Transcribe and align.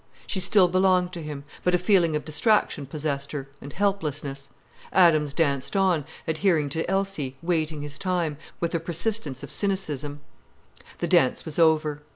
She 0.25 0.39
still 0.39 0.67
belonged 0.67 1.11
to 1.13 1.21
him, 1.21 1.43
but 1.61 1.75
a 1.75 1.77
feeling 1.77 2.15
of 2.15 2.25
distraction 2.25 2.87
possessed 2.87 3.33
her, 3.33 3.47
and 3.61 3.71
helplessness. 3.71 4.49
Adams 4.91 5.31
danced 5.31 5.75
on, 5.75 6.05
adhering 6.27 6.69
to 6.69 6.89
Elsie, 6.89 7.37
waiting 7.43 7.83
his 7.83 7.99
time, 7.99 8.37
with 8.59 8.71
the 8.71 8.79
persistence 8.79 9.43
of 9.43 9.51
cynicism. 9.51 10.21
The 10.97 11.07
dance 11.07 11.45
was 11.45 11.59
over. 11.59 12.01